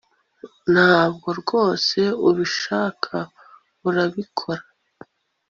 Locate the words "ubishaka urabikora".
2.27-4.63